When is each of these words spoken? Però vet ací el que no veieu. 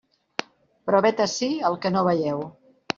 Però 0.87 1.03
vet 1.07 1.23
ací 1.27 1.53
el 1.71 1.81
que 1.85 1.95
no 1.95 2.07
veieu. 2.13 2.47